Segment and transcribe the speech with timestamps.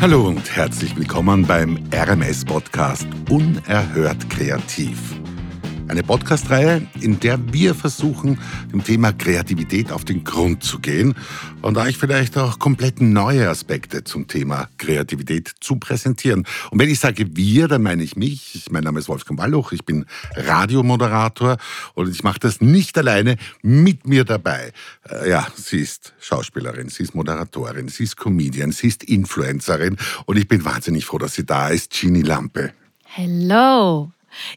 [0.00, 5.18] Hallo und herzlich willkommen beim RMS-Podcast Unerhört Kreativ.
[5.88, 8.38] Eine Podcast-Reihe, in der wir versuchen,
[8.70, 11.14] dem Thema Kreativität auf den Grund zu gehen
[11.62, 16.44] und euch vielleicht auch komplett neue Aspekte zum Thema Kreativität zu präsentieren.
[16.70, 18.66] Und wenn ich sage wir, dann meine ich mich.
[18.70, 20.04] Mein Name ist Wolfgang Walluch, ich bin
[20.36, 21.56] Radiomoderator
[21.94, 24.72] und ich mache das nicht alleine mit mir dabei.
[25.08, 30.36] Äh, ja, sie ist Schauspielerin, sie ist Moderatorin, sie ist Comedian, sie ist Influencerin und
[30.36, 32.72] ich bin wahnsinnig froh, dass sie da ist, Genie Lampe.
[33.04, 34.12] Hello.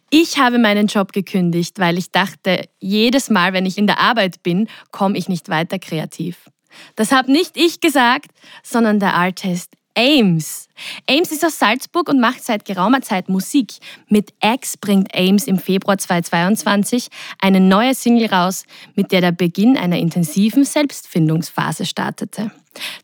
[0.09, 4.43] Ich habe meinen Job gekündigt, weil ich dachte, jedes Mal, wenn ich in der Arbeit
[4.43, 6.49] bin, komme ich nicht weiter kreativ.
[6.95, 8.31] Das habe nicht ich gesagt,
[8.63, 10.69] sondern der Artist Ames.
[11.09, 13.73] Ames ist aus Salzburg und macht seit geraumer Zeit Musik.
[14.07, 17.09] Mit X bringt Ames im Februar 2022
[17.39, 18.63] eine neue Single raus,
[18.95, 22.51] mit der der Beginn einer intensiven Selbstfindungsphase startete.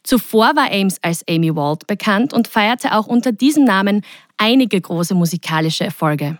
[0.03, 4.03] Zuvor war Ames als Amy Wald bekannt und feierte auch unter diesem Namen
[4.37, 6.37] einige große musikalische Erfolge.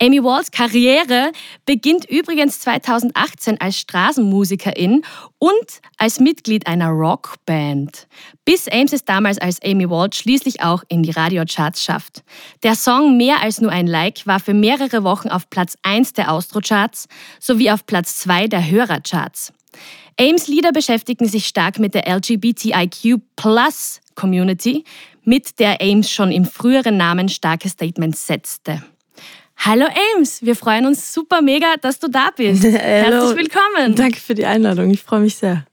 [0.00, 1.32] Amy Walls Karriere
[1.66, 5.02] beginnt übrigens 2018 als Straßenmusikerin
[5.38, 8.08] und als Mitglied einer Rockband,
[8.44, 12.22] bis Ames es damals als Amy Wald schließlich auch in die Radiocharts schafft.
[12.62, 16.32] Der Song Mehr als nur ein Like war für mehrere Wochen auf Platz 1 der
[16.32, 17.06] Austrocharts
[17.38, 19.52] sowie auf Platz 2 der Hörercharts.
[20.18, 23.20] Ames Lieder beschäftigen sich stark mit der LGBTIQ
[24.14, 24.84] Community,
[25.24, 28.82] mit der Ames schon im früheren Namen starke Statements setzte.
[29.64, 32.64] Hallo Ames, wir freuen uns super mega, dass du da bist.
[32.64, 33.94] Herzlich willkommen.
[33.94, 35.64] Danke für die Einladung, ich freue mich sehr.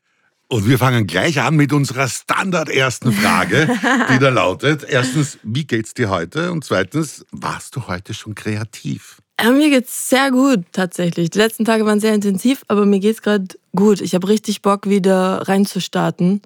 [0.48, 3.68] Und wir fangen gleich an mit unserer Standard ersten Frage,
[4.14, 6.52] die da lautet: Erstens, wie geht's dir heute?
[6.52, 9.23] Und zweitens, warst du heute schon kreativ?
[9.42, 11.31] Ja, mir geht's sehr gut tatsächlich.
[11.31, 14.02] Die letzten Tage waren sehr intensiv, aber mir geht's gerade gut.
[14.02, 16.44] Ich habe richtig Bock, wieder reinzustarten.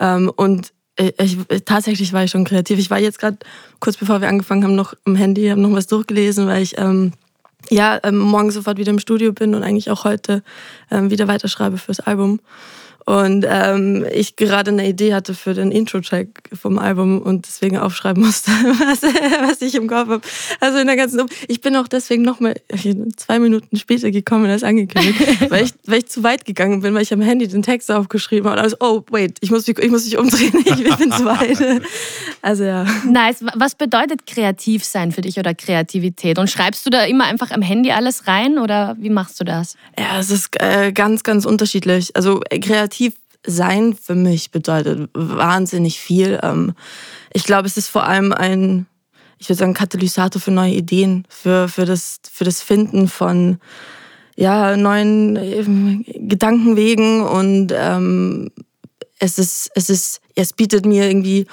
[0.00, 2.78] Ähm, und ich, tatsächlich war ich schon kreativ.
[2.78, 3.38] Ich war jetzt gerade
[3.80, 7.12] kurz bevor wir angefangen haben noch am Handy, habe noch was durchgelesen, weil ich ähm,
[7.68, 10.42] ja ähm, morgen sofort wieder im Studio bin und eigentlich auch heute
[10.90, 12.40] ähm, wieder weiterschreibe fürs Album.
[13.06, 18.22] Und ähm, ich gerade eine Idee hatte für den Intro-Track vom Album und deswegen aufschreiben
[18.22, 20.20] musste, was, was ich im Kopf habe.
[20.60, 21.26] Also in der ganzen.
[21.48, 22.54] Ich bin auch deswegen nochmal
[23.16, 25.18] zwei Minuten später gekommen als angekündigt,
[25.50, 28.48] weil ich, weil ich zu weit gegangen bin, weil ich am Handy den Text aufgeschrieben
[28.48, 28.58] habe.
[28.58, 31.82] Und also, oh, wait, ich muss, ich muss mich umdrehen, ich bin zu weit.
[32.42, 32.86] Also ja.
[33.06, 33.44] Nice.
[33.54, 36.38] Was bedeutet kreativ sein für dich oder Kreativität?
[36.38, 39.76] Und schreibst du da immer einfach am Handy alles rein oder wie machst du das?
[39.98, 42.14] Ja, es ist äh, ganz, ganz unterschiedlich.
[42.14, 43.14] Also äh, kreativ kreativ
[43.46, 46.38] sein für mich bedeutet wahnsinnig viel.
[46.42, 46.74] Ähm,
[47.32, 48.86] ich glaube, es ist vor allem ein,
[49.38, 53.58] ich würde sagen, Katalysator für neue Ideen, für, für, das, für das Finden von
[54.36, 58.50] ja, neuen ähm, Gedankenwegen und ähm,
[59.18, 61.46] es ist, es ist, es bietet mir irgendwie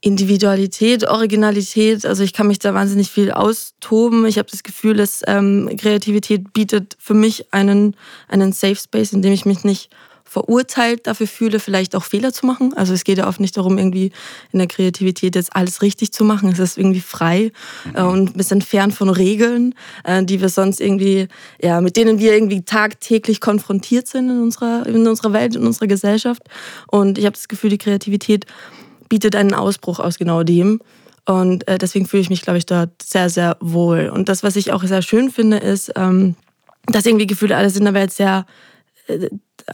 [0.00, 2.06] Individualität, Originalität.
[2.06, 4.24] Also ich kann mich da wahnsinnig viel austoben.
[4.24, 7.94] Ich habe das Gefühl, dass ähm, Kreativität bietet für mich einen,
[8.28, 9.90] einen Safe Space, in dem ich mich nicht
[10.30, 12.72] verurteilt dafür fühle, vielleicht auch Fehler zu machen.
[12.76, 14.12] Also es geht ja oft nicht darum, irgendwie
[14.52, 16.52] in der Kreativität jetzt alles richtig zu machen.
[16.52, 17.50] Es ist irgendwie frei
[17.94, 19.74] äh, und ein bisschen fern von Regeln,
[20.04, 21.26] äh, die wir sonst irgendwie,
[21.60, 25.88] ja, mit denen wir irgendwie tagtäglich konfrontiert sind in unserer, in unserer Welt, in unserer
[25.88, 26.44] Gesellschaft.
[26.86, 28.46] Und ich habe das Gefühl, die Kreativität
[29.08, 30.80] bietet einen Ausbruch aus genau dem.
[31.26, 34.08] Und äh, deswegen fühle ich mich, glaube ich, dort sehr, sehr wohl.
[34.14, 36.36] Und das, was ich auch sehr schön finde, ist, ähm,
[36.86, 38.46] dass irgendwie Gefühle alles in der Welt sehr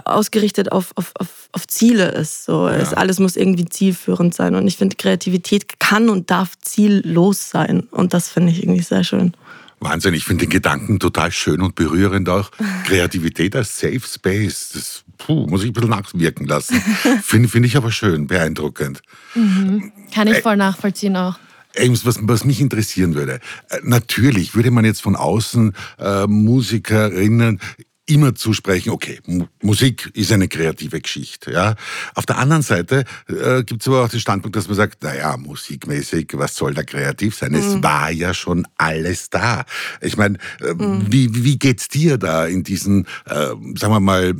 [0.05, 2.45] ausgerichtet auf, auf, auf, auf Ziele ist.
[2.45, 2.69] So.
[2.69, 2.77] Ja.
[2.77, 4.55] Es, alles muss irgendwie zielführend sein.
[4.55, 7.89] Und ich finde, Kreativität kann und darf ziellos sein.
[7.91, 9.33] Und das finde ich irgendwie sehr schön.
[9.81, 12.51] Wahnsinn, ich finde den Gedanken total schön und berührend auch.
[12.85, 16.81] Kreativität als Safe Space, das puh, muss ich ein bisschen nachwirken lassen.
[17.23, 19.03] finde find ich aber schön, beeindruckend.
[19.35, 19.93] Mhm.
[20.15, 21.39] Kann ich voll nachvollziehen auch.
[21.79, 27.61] Was, was mich interessieren würde, äh, natürlich würde man jetzt von außen äh, Musikerinnen
[28.07, 29.21] immer zusprechen, okay,
[29.63, 31.53] Musik ist eine kreative Geschichte.
[31.53, 31.75] Ja.
[32.15, 35.37] Auf der anderen Seite äh, gibt es aber auch den Standpunkt, dass man sagt, naja,
[35.37, 37.53] musikmäßig, was soll da kreativ sein?
[37.53, 37.59] Mhm.
[37.59, 39.65] Es war ja schon alles da.
[40.01, 41.07] Ich meine, äh, mhm.
[41.09, 44.35] wie, wie geht's dir da in diesen, äh, sagen wir mal,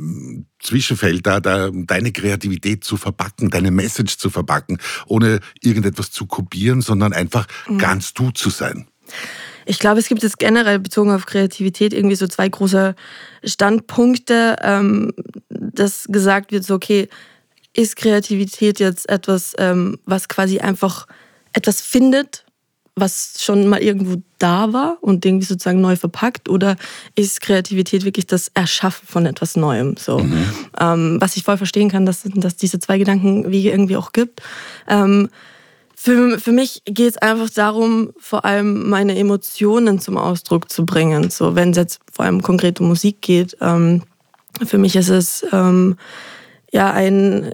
[0.59, 6.81] Zwischenfeld da, da, deine Kreativität zu verpacken, deine Message zu verpacken, ohne irgendetwas zu kopieren,
[6.81, 7.77] sondern einfach mhm.
[7.77, 8.87] ganz du zu sein?
[9.67, 12.95] Ich glaube, es gibt jetzt generell bezogen auf Kreativität irgendwie so zwei große
[13.43, 15.13] Standpunkte, ähm,
[15.49, 17.09] dass gesagt wird, so, okay,
[17.73, 21.05] ist Kreativität jetzt etwas, ähm, was quasi einfach
[21.53, 22.45] etwas findet,
[22.95, 26.75] was schon mal irgendwo da war und irgendwie sozusagen neu verpackt oder
[27.15, 29.95] ist Kreativität wirklich das Erschaffen von etwas Neuem?
[29.97, 30.45] So, mhm.
[30.79, 34.41] ähm, was ich voll verstehen kann, dass dass diese zwei Gedanken wie irgendwie auch gibt.
[34.87, 35.29] Ähm,
[35.99, 41.31] für, für mich geht es einfach darum, vor allem meine Emotionen zum Ausdruck zu bringen.
[41.31, 43.57] So, wenn es jetzt vor allem konkret um Musik geht.
[43.61, 44.03] Ähm,
[44.63, 45.97] für mich ist es ähm,
[46.71, 47.51] ja ein,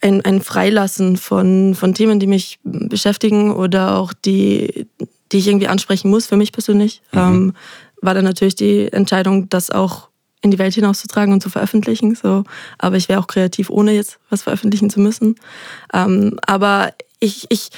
[0.00, 4.86] ein, ein Freilassen von, von Themen, die mich beschäftigen oder auch die,
[5.30, 7.02] die ich irgendwie ansprechen muss, für mich persönlich.
[7.12, 7.18] Mhm.
[7.18, 7.54] Ähm,
[8.00, 10.08] war dann natürlich die Entscheidung, das auch
[10.40, 12.14] in die Welt hinauszutragen und zu veröffentlichen.
[12.14, 12.44] So.
[12.78, 15.36] Aber ich wäre auch kreativ, ohne jetzt was veröffentlichen zu müssen.
[15.92, 17.70] Ähm, aber ich, ich,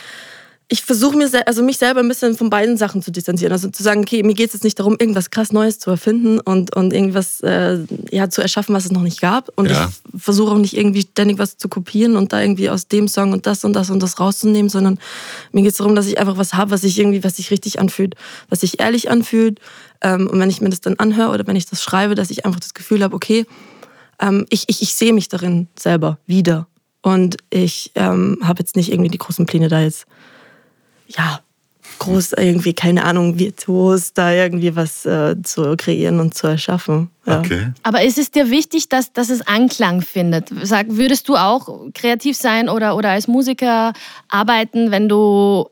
[0.73, 3.53] ich versuche mir also mich selber ein bisschen von beiden Sachen zu distanzieren.
[3.53, 6.39] Also zu sagen, okay, mir geht es jetzt nicht darum, irgendwas krass Neues zu erfinden
[6.39, 7.79] und, und irgendwas äh,
[8.13, 9.51] ja, zu erschaffen, was es noch nicht gab.
[9.57, 9.89] Und ja.
[9.89, 13.33] ich versuche auch nicht irgendwie ständig was zu kopieren und da irgendwie aus dem Song
[13.33, 15.01] und das und das und das rauszunehmen, sondern
[15.51, 17.81] mir geht es darum, dass ich einfach was habe, was sich irgendwie, was sich richtig
[17.81, 18.15] anfühlt,
[18.49, 19.59] was sich ehrlich anfühlt.
[20.03, 22.47] Ähm, und wenn ich mir das dann anhöre oder wenn ich das schreibe, dass ich
[22.47, 23.45] einfach das Gefühl habe, okay,
[24.21, 26.69] ähm, ich, ich, ich sehe mich darin selber wieder.
[27.03, 30.07] Und ich ähm, habe jetzt nicht irgendwie die großen Pläne da jetzt,
[31.09, 31.41] ja,
[31.99, 37.11] groß irgendwie, keine Ahnung, virtuos da irgendwie was äh, zu kreieren und zu erschaffen.
[37.27, 37.41] Ja.
[37.41, 37.73] Okay.
[37.83, 40.51] Aber ist es dir wichtig, dass, dass es Anklang findet?
[40.63, 43.93] Sag, würdest du auch kreativ sein oder, oder als Musiker
[44.29, 45.69] arbeiten, wenn du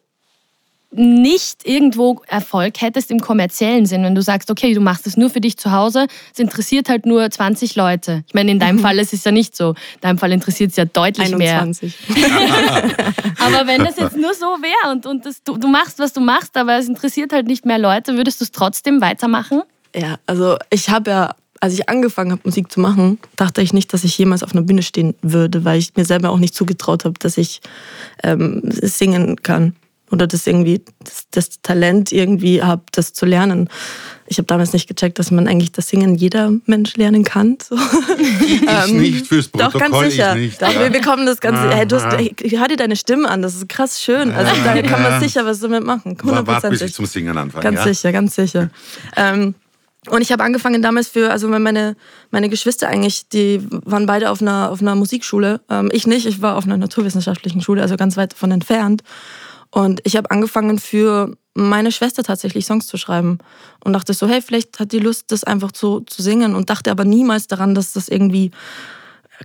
[0.90, 5.28] nicht irgendwo Erfolg hättest im kommerziellen Sinn, wenn du sagst, okay, du machst es nur
[5.28, 8.24] für dich zu Hause, es interessiert halt nur 20 Leute.
[8.26, 8.80] Ich meine, in deinem mhm.
[8.80, 9.70] Fall ist es ja nicht so.
[9.70, 11.94] In deinem Fall interessiert es ja deutlich 21.
[12.08, 12.16] mehr.
[13.38, 16.20] aber wenn das jetzt nur so wäre und, und das, du, du machst, was du
[16.20, 19.62] machst, aber es interessiert halt nicht mehr Leute, würdest du es trotzdem weitermachen?
[19.94, 23.92] Ja, also ich habe ja als ich angefangen habe, Musik zu machen, dachte ich nicht,
[23.92, 27.04] dass ich jemals auf einer Bühne stehen würde, weil ich mir selber auch nicht zugetraut
[27.04, 27.60] habe, dass ich
[28.22, 29.74] ähm, singen kann
[30.10, 33.68] oder das irgendwie das, das Talent irgendwie habe, das zu lernen.
[34.26, 37.56] Ich habe damals nicht gecheckt, dass man eigentlich das Singen jeder Mensch lernen kann.
[37.66, 37.76] So.
[38.40, 39.80] Ich ähm, nicht fürs Protokoll.
[39.80, 40.36] Doch, ganz sicher.
[40.36, 40.80] Ich nicht, Doch, ja.
[40.80, 41.70] wir bekommen das Ganze.
[41.70, 44.32] Hey, du hast, hey, hör dir deine Stimme an, das ist krass schön.
[44.32, 46.16] Also da kann man sicher was damit machen.
[46.22, 47.62] Warte, bis ich zum Singen anfange.
[47.62, 48.70] Ganz sicher, ganz sicher.
[49.16, 49.54] Ähm,
[50.10, 51.96] und ich habe angefangen damals für, also meine,
[52.30, 55.60] meine Geschwister eigentlich, die waren beide auf einer, auf einer Musikschule.
[55.68, 59.02] Ähm, ich nicht, ich war auf einer naturwissenschaftlichen Schule, also ganz weit davon entfernt.
[59.70, 63.38] Und ich habe angefangen für meine Schwester tatsächlich Songs zu schreiben.
[63.84, 66.54] Und dachte so, hey, vielleicht hat die Lust, das einfach zu, zu singen.
[66.54, 68.50] Und dachte aber niemals daran, dass das irgendwie,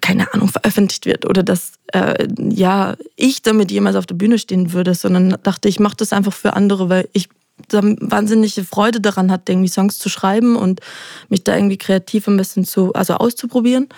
[0.02, 4.74] keine Ahnung, veröffentlicht wird oder dass äh, ja ich damit jemals auf der Bühne stehen
[4.74, 7.30] würde, sondern dachte, ich mache das einfach für andere, weil ich
[7.72, 10.82] wahnsinnige Freude daran hatte, irgendwie Songs zu schreiben und
[11.30, 13.90] mich da irgendwie kreativ ein bisschen zu, also auszuprobieren.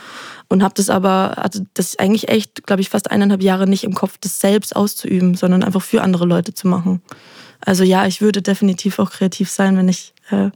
[0.47, 3.95] Und habe das aber, also das eigentlich echt, glaube ich, fast eineinhalb Jahre nicht im
[3.95, 7.01] Kopf, das selbst auszuüben, sondern einfach für andere Leute zu machen.
[7.61, 10.51] Also ja, ich würde definitiv auch kreativ sein, wenn ich äh,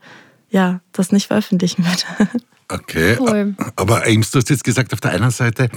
[0.51, 2.29] ja das nicht veröffentlichen würde.
[2.71, 3.56] Okay, cool.
[3.75, 5.69] aber Ames, du hast jetzt gesagt, auf der einen Seite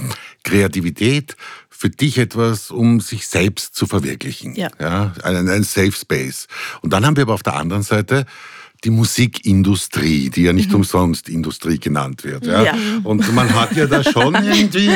[0.43, 1.35] Kreativität,
[1.69, 4.55] für dich etwas, um sich selbst zu verwirklichen.
[4.55, 4.69] Ja.
[4.79, 6.47] ja ein, ein Safe Space.
[6.81, 8.25] Und dann haben wir aber auf der anderen Seite
[8.83, 10.77] die Musikindustrie, die ja nicht mhm.
[10.77, 12.45] umsonst Industrie genannt wird.
[12.45, 12.63] Ja?
[12.63, 12.75] ja?
[13.03, 14.89] Und man hat ja da schon irgendwie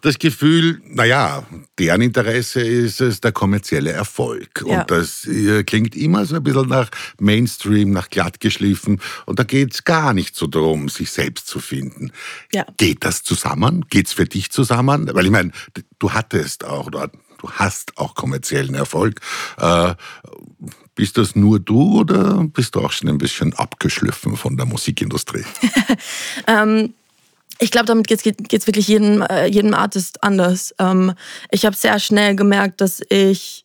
[0.00, 1.44] das Gefühl, naja,
[1.78, 4.64] deren Interesse ist es der kommerzielle Erfolg.
[4.66, 4.80] Ja.
[4.80, 9.00] Und das äh, klingt immer so ein bisschen nach Mainstream, nach glattgeschliffen.
[9.26, 12.12] Und da geht es gar nicht so darum, sich selbst zu finden.
[12.52, 12.64] Ja.
[12.76, 13.86] Geht das zusammen?
[13.90, 15.10] Geht es für dich zusammen?
[15.12, 15.50] Weil ich meine,
[15.98, 19.20] du hattest auch, du hast auch kommerziellen Erfolg.
[19.58, 19.94] Äh,
[20.94, 25.44] bist das nur du oder bist du auch schon ein bisschen abgeschliffen von der Musikindustrie?
[26.46, 26.94] ähm,
[27.58, 30.74] ich glaube, damit geht es wirklich jedem, äh, jedem Artist anders.
[30.78, 31.12] Ähm,
[31.50, 33.64] ich habe sehr schnell gemerkt, dass ich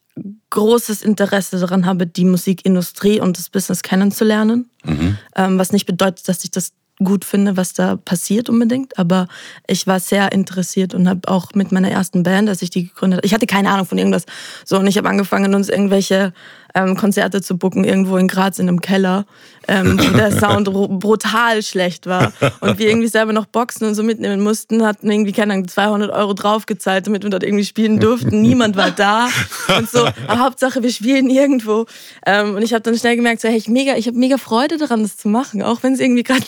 [0.49, 4.69] großes Interesse daran habe, die Musikindustrie und das Business kennenzulernen.
[4.83, 5.17] Mhm.
[5.35, 6.73] Ähm, was nicht bedeutet, dass ich das
[7.03, 9.27] gut finde, was da passiert unbedingt, aber
[9.67, 13.19] ich war sehr interessiert und habe auch mit meiner ersten Band, als ich die gegründet
[13.19, 14.25] habe, ich hatte keine Ahnung von irgendwas,
[14.65, 16.33] so und ich habe angefangen, uns irgendwelche
[16.73, 19.25] ähm, Konzerte zu bucken, irgendwo in Graz in einem Keller,
[19.67, 24.03] ähm, wo der Sound brutal schlecht war und wir irgendwie selber noch Boxen und so
[24.03, 28.41] mitnehmen mussten, hatten irgendwie, keine Ahnung, 200 Euro draufgezahlt, damit wir dort irgendwie spielen durften.
[28.41, 29.29] Niemand war da
[29.77, 31.85] und so, aber Hauptsache, wir spielen irgendwo.
[32.25, 34.77] Ähm, und ich habe dann schnell gemerkt, so, hey, ich, mega, ich habe mega Freude
[34.77, 36.45] daran, das zu machen, auch wenn es irgendwie gerade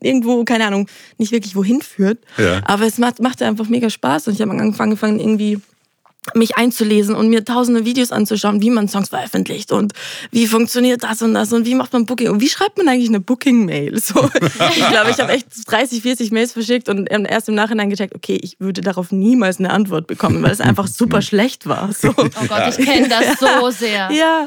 [0.00, 2.18] irgendwo, keine Ahnung, nicht wirklich wohin führt.
[2.38, 2.60] Ja.
[2.64, 5.60] Aber es macht, macht einfach mega Spaß und ich habe angefangen, irgendwie
[6.34, 9.92] mich einzulesen und mir tausende Videos anzuschauen, wie man Songs veröffentlicht und
[10.30, 13.08] wie funktioniert das und das und wie macht man Booking und wie schreibt man eigentlich
[13.08, 14.00] eine Booking-Mail.
[14.00, 14.30] So,
[14.76, 18.38] ich glaube, ich habe echt 30, 40 Mails verschickt und erst im Nachhinein gecheckt, okay,
[18.42, 21.92] ich würde darauf niemals eine Antwort bekommen, weil es einfach super schlecht war.
[21.92, 22.08] So.
[22.16, 24.10] Oh Gott, ich kenne das so sehr.
[24.12, 24.46] Ja,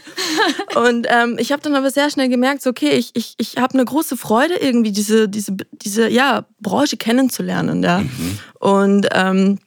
[0.75, 3.73] und ähm, ich habe dann aber sehr schnell gemerkt, so, okay, ich, ich, ich habe
[3.73, 7.83] eine große Freude, irgendwie diese, diese, diese ja, Branche kennenzulernen.
[7.83, 7.99] Ja.
[7.99, 8.39] Mhm.
[8.59, 9.59] Und ähm,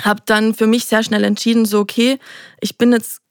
[0.00, 2.18] habe dann für mich sehr schnell entschieden, so okay,
[2.60, 3.22] ich bin jetzt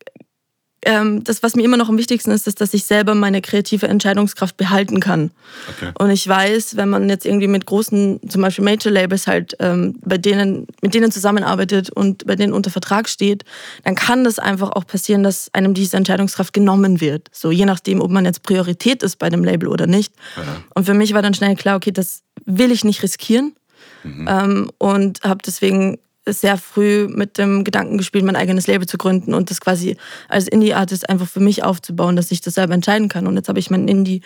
[0.83, 3.87] ähm, das, was mir immer noch am wichtigsten ist, ist, dass ich selber meine kreative
[3.87, 5.31] Entscheidungskraft behalten kann.
[5.69, 5.91] Okay.
[5.99, 10.17] Und ich weiß, wenn man jetzt irgendwie mit großen, zum Beispiel Major-Labels halt, ähm, bei
[10.17, 13.43] denen, mit denen zusammenarbeitet und bei denen unter Vertrag steht,
[13.83, 17.29] dann kann das einfach auch passieren, dass einem diese Entscheidungskraft genommen wird.
[17.31, 20.13] So je nachdem, ob man jetzt Priorität ist bei dem Label oder nicht.
[20.35, 20.63] Ja.
[20.73, 23.55] Und für mich war dann schnell klar, okay, das will ich nicht riskieren.
[24.03, 24.27] Mhm.
[24.27, 29.33] Ähm, und habe deswegen sehr früh mit dem Gedanken gespielt, mein eigenes Label zu gründen
[29.33, 29.97] und das quasi
[30.29, 33.25] als Indie-Artist einfach für mich aufzubauen, dass ich das selber entscheiden kann.
[33.25, 34.21] Und jetzt habe ich mein Indie,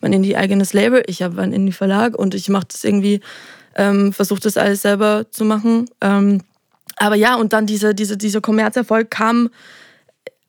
[0.00, 3.20] mein Indie-eigenes Label, ich habe einen Indie-Verlag und ich mache das irgendwie,
[3.74, 5.86] ähm, versuche das alles selber zu machen.
[6.00, 6.42] Ähm,
[6.96, 9.50] aber ja, und dann diese, diese, dieser Kommerzerfolg kam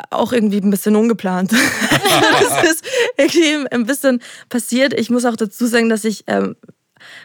[0.09, 1.51] auch irgendwie ein bisschen ungeplant.
[2.41, 2.85] das ist
[3.17, 4.93] irgendwie ein bisschen passiert.
[4.93, 6.55] Ich muss auch dazu sagen, dass ich ähm,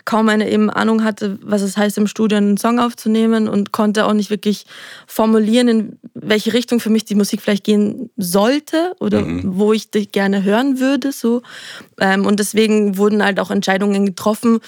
[0.05, 4.07] kaum eine eben Ahnung hatte, was es heißt, im Studio einen Song aufzunehmen und konnte
[4.07, 4.67] auch nicht wirklich
[5.07, 9.43] formulieren, in welche Richtung für mich die Musik vielleicht gehen sollte oder mhm.
[9.59, 11.13] wo ich dich gerne hören würde.
[11.13, 11.43] So.
[12.01, 14.61] Ähm, und deswegen wurden halt auch Entscheidungen getroffen,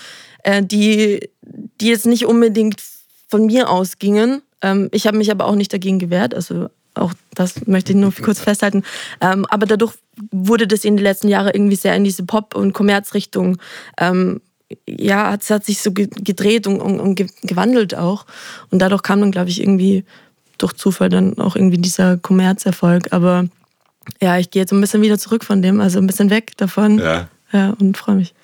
[0.42, 2.82] äh, die, die jetzt nicht unbedingt
[3.28, 4.42] von mir ausgingen.
[4.62, 6.34] Ähm, ich habe mich aber auch nicht dagegen gewehrt.
[6.34, 8.82] Also auch das möchte ich nur kurz festhalten.
[9.20, 9.94] Ähm, aber dadurch
[10.30, 13.58] wurde das in den letzten Jahren irgendwie sehr in diese Pop- und Kommerzrichtung
[13.98, 14.40] ähm,
[14.86, 18.26] ja, es hat sich so gedreht und, und, und gewandelt auch.
[18.70, 20.04] Und dadurch kam dann, glaube ich, irgendwie
[20.58, 23.12] durch Zufall dann auch irgendwie dieser Kommerzerfolg.
[23.12, 23.46] Aber
[24.20, 26.98] ja, ich gehe jetzt ein bisschen wieder zurück von dem, also ein bisschen weg davon.
[26.98, 27.28] Ja.
[27.52, 28.34] Ja, und freue mich.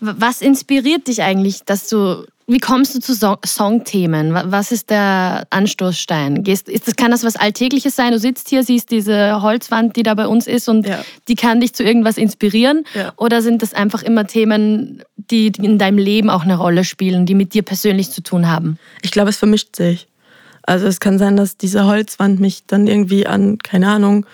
[0.00, 4.32] Was inspiriert dich eigentlich, dass du wie kommst du zu so Songthemen?
[4.32, 6.44] Was ist der Anstoßstein?
[6.44, 8.12] Gehst, ist das, kann das was Alltägliches sein?
[8.12, 11.04] Du sitzt hier, siehst diese Holzwand, die da bei uns ist und ja.
[11.26, 12.84] die kann dich zu irgendwas inspirieren?
[12.94, 13.12] Ja.
[13.16, 17.34] Oder sind das einfach immer Themen, die in deinem Leben auch eine Rolle spielen, die
[17.34, 18.78] mit dir persönlich zu tun haben?
[19.02, 20.06] Ich glaube, es vermischt sich.
[20.62, 24.24] Also es kann sein, dass diese Holzwand mich dann irgendwie an, keine Ahnung,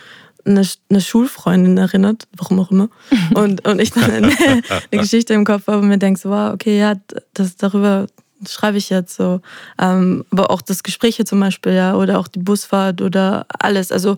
[0.44, 2.88] eine, eine Schulfreundin erinnert, warum auch immer.
[3.34, 6.52] Und, und ich dann eine, eine Geschichte im Kopf habe und mir denke so, wow,
[6.52, 6.94] okay, ja,
[7.34, 8.06] das darüber
[8.48, 9.40] schreibe ich jetzt so.
[9.78, 13.92] Ähm, aber auch das Gespräch hier zum Beispiel, ja, oder auch die Busfahrt oder alles.
[13.92, 14.16] Also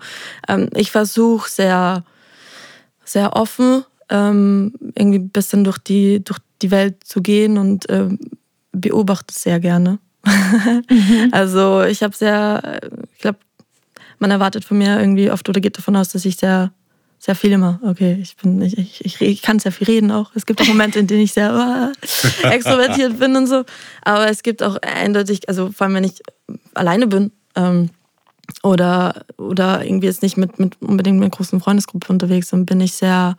[0.49, 2.05] ähm, ich versuche sehr,
[3.05, 8.19] sehr offen ähm, irgendwie ein bisschen durch die, durch die Welt zu gehen und ähm,
[8.73, 9.99] beobachte sehr gerne.
[10.25, 11.29] mhm.
[11.33, 12.81] Also ich habe sehr,
[13.15, 13.39] ich glaube,
[14.25, 16.73] man erwartet von mir irgendwie oft oder geht davon aus, dass ich sehr,
[17.19, 20.31] sehr viel immer, okay, ich bin, ich, ich, ich kann sehr viel reden auch.
[20.35, 23.65] Es gibt auch Momente, in denen ich sehr uh, extrovertiert bin und so.
[24.01, 26.23] Aber es gibt auch eindeutig, also vor allem wenn ich
[26.73, 27.91] alleine bin, ähm,
[28.63, 32.81] oder, oder irgendwie jetzt nicht mit, mit unbedingt mit einer großen Freundesgruppe unterwegs dann bin
[32.81, 33.37] ich sehr,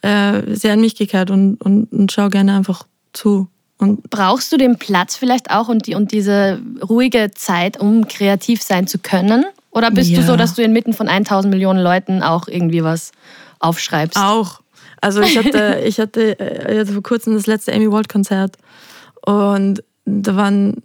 [0.00, 3.48] äh, sehr in mich gekehrt und, und, und schaue gerne einfach zu.
[3.76, 8.62] Und Brauchst du den Platz vielleicht auch und, die, und diese ruhige Zeit, um kreativ
[8.62, 9.44] sein zu können?
[9.78, 10.18] Oder bist ja.
[10.18, 13.12] du so, dass du inmitten von 1000 Millionen Leuten auch irgendwie was
[13.60, 14.18] aufschreibst?
[14.18, 14.60] Auch.
[15.00, 18.56] Also ich hatte, ich hatte, äh, vor kurzem das letzte Amy Wald Konzert
[19.24, 20.82] und da waren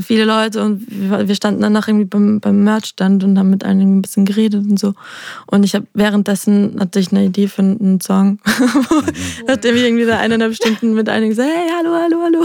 [0.00, 4.02] viele Leute und wir standen danach irgendwie beim, beim Merchstand und haben mit einigen ein
[4.02, 4.94] bisschen geredet und so.
[5.46, 8.38] Und ich habe währenddessen hatte ich eine Idee für einen Song.
[9.46, 12.44] Nachdem ich irgendwie da eineinhalb Stunden mit einigen gesagt, hey, hallo, hallo, hallo.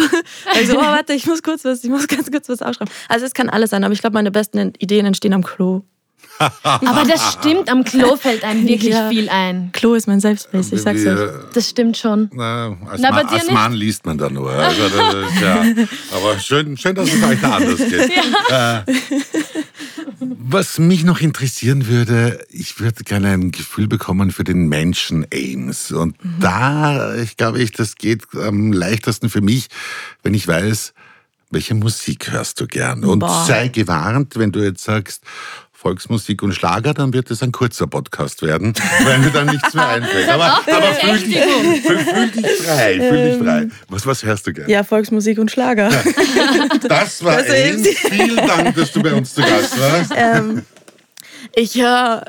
[0.62, 2.94] Ich so, oh, warte, ich muss kurz was, ich muss ganz kurz was aufschreiben.
[3.10, 5.84] Also es kann alles sein, aber ich glaube, meine besten Ideen entstehen am Klo.
[6.40, 9.10] Aber das stimmt, am Klo fällt einem wirklich ja.
[9.10, 9.72] viel ein.
[9.74, 11.30] Klo ist mein Space, ich sag's euch.
[11.54, 12.30] Das stimmt schon.
[12.34, 14.52] Na, als, Na, Mann, als Mann, liest man da nur.
[14.52, 14.82] Also,
[15.42, 15.64] ja.
[16.16, 18.12] Aber schön, schön, dass es euch da anders geht.
[18.50, 18.80] Ja.
[18.80, 18.94] Äh,
[20.20, 25.92] was mich noch interessieren würde, ich würde gerne ein Gefühl bekommen für den Menschen Ames.
[25.92, 26.36] Und mhm.
[26.40, 29.68] da, ich glaube, ich, das geht am leichtesten für mich,
[30.24, 30.94] wenn ich weiß,
[31.50, 33.04] welche Musik hörst du gern?
[33.04, 33.46] Und Boah.
[33.46, 35.24] sei gewarnt, wenn du jetzt sagst,
[35.88, 38.74] Volksmusik und Schlager, dann wird es ein kurzer Podcast werden,
[39.06, 40.28] weil mir dann nichts mehr einfällt.
[40.28, 43.68] Aber, aber fühl, dich, fühl, fühl, dich frei, fühl dich frei.
[43.88, 44.70] Was, was hörst du gerne?
[44.70, 45.90] Ja, Volksmusik und Schlager.
[46.88, 47.84] Das war das ein.
[47.84, 50.12] Vielen Dank, dass du bei uns zu Gast warst.
[50.16, 50.64] Ähm,
[51.56, 52.24] ich höre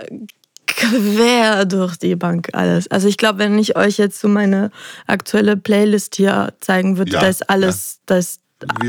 [0.67, 2.89] quer durch die Bank alles.
[2.89, 4.71] Also ich glaube, wenn ich euch jetzt so meine
[5.07, 8.03] aktuelle Playlist hier zeigen würde, ja, da ist alles, ja.
[8.07, 8.41] da ist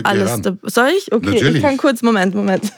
[0.03, 0.41] alles.
[0.41, 1.11] Da, soll ich?
[1.11, 1.55] Okay, Natürlich.
[1.55, 2.71] ich kann kurz, Moment, Moment.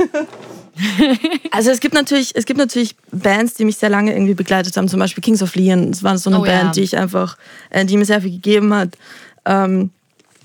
[1.52, 4.88] also es gibt natürlich, es gibt natürlich Bands, die mich sehr lange irgendwie begleitet haben,
[4.88, 5.92] zum Beispiel Kings of Leon.
[5.92, 6.72] Das war so eine oh, Band, ja.
[6.72, 7.38] die ich einfach,
[7.70, 8.98] äh, die mir sehr viel gegeben hat.
[9.46, 9.92] Ähm,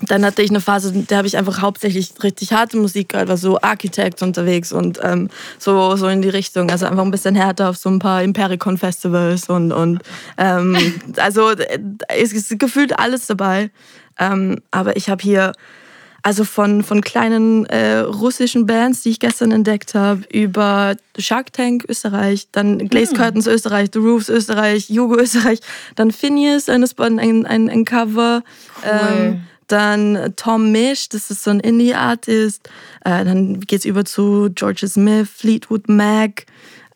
[0.01, 3.37] dann hatte ich eine Phase, da habe ich einfach hauptsächlich richtig harte Musik gehört, war
[3.37, 6.69] so Architect unterwegs und ähm, so, so in die Richtung.
[6.69, 10.01] Also einfach ein bisschen härter auf so ein paar Impericon-Festivals und, und
[10.37, 10.77] ähm,
[11.17, 11.51] also
[12.09, 13.71] es ist gefühlt alles dabei.
[14.19, 15.53] Ähm, aber ich habe hier
[16.27, 21.85] also von, von kleinen äh, russischen Bands, die ich gestern entdeckt habe, über Shark Tank
[21.87, 23.17] Österreich, dann Glaze hm.
[23.17, 25.61] Curtains Österreich, The Roofs Österreich, Jugo Österreich,
[25.95, 26.83] dann Phineas, ein,
[27.45, 28.43] ein, ein Cover.
[28.83, 28.91] Cool.
[28.91, 32.67] Ähm, dann Tom Misch, das ist so ein Indie-Artist.
[33.05, 36.45] Äh, dann geht es über zu George Smith, Fleetwood Mac,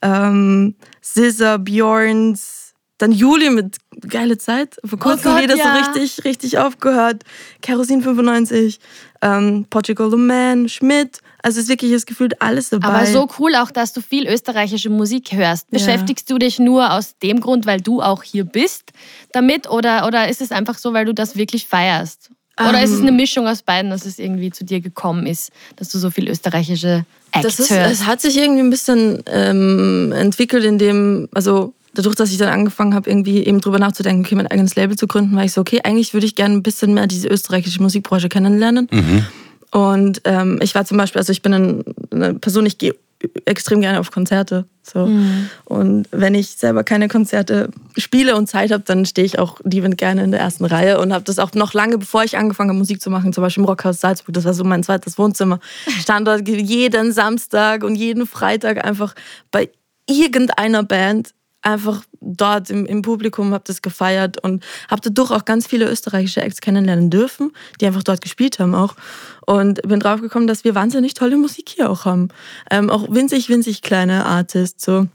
[0.02, 2.61] ähm, Scissor, Bjorns.
[3.01, 3.77] Dann Juli mit
[4.08, 4.75] Geile Zeit.
[4.86, 5.74] Vor oh kurzem oh Gott, wieder ja.
[5.74, 7.24] so richtig, richtig aufgehört.
[7.62, 8.79] Kerosin 95,
[9.24, 11.20] ähm, Portugal the Man, Schmidt.
[11.41, 12.88] Also es ist wirklich das Gefühl, alles dabei.
[12.88, 15.72] Aber so cool auch, dass du viel österreichische Musik hörst.
[15.72, 16.36] Beschäftigst ja.
[16.36, 18.91] du dich nur aus dem Grund, weil du auch hier bist
[19.31, 22.29] damit oder, oder ist es einfach so, weil du das wirklich feierst?
[22.60, 23.08] Oder um, ist es ähm.
[23.08, 26.29] eine Mischung aus beiden, dass es irgendwie zu dir gekommen ist, dass du so viel
[26.29, 27.91] österreichische Acts das ist, hörst?
[27.93, 32.50] Es hat sich irgendwie ein bisschen ähm, entwickelt, in dem, also dadurch, dass ich dann
[32.50, 35.62] angefangen habe, irgendwie eben drüber nachzudenken, okay, mein eigenes Label zu gründen, war ich so,
[35.62, 38.88] okay, eigentlich würde ich gerne ein bisschen mehr diese österreichische Musikbranche kennenlernen.
[38.91, 39.25] Mhm.
[39.71, 42.93] Und ähm, ich war zum Beispiel, also ich bin eine Person, ich gehe
[43.45, 44.65] extrem gerne auf Konzerte.
[44.83, 45.05] So.
[45.05, 45.50] Mhm.
[45.65, 49.98] Und wenn ich selber keine Konzerte spiele und Zeit habe, dann stehe ich auch liebend
[49.98, 52.79] gerne in der ersten Reihe und habe das auch noch lange, bevor ich angefangen habe,
[52.79, 55.60] Musik zu machen, zum Beispiel im Rockhaus Salzburg, das war so mein zweites Wohnzimmer,
[56.01, 59.13] stand dort jeden Samstag und jeden Freitag einfach
[59.51, 59.69] bei
[60.07, 65.68] irgendeiner Band einfach dort im, im Publikum, habe das gefeiert und habe dadurch auch ganz
[65.68, 68.96] viele österreichische Acts kennenlernen dürfen, die einfach dort gespielt haben auch.
[69.46, 72.30] Und bin drauf gekommen, dass wir wahnsinnig tolle Musik hier auch haben.
[72.70, 74.86] Ähm, auch winzig, winzig kleine Artists.
[74.86, 75.08] So